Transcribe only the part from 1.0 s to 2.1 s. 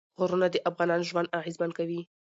ژوند اغېزمن کوي.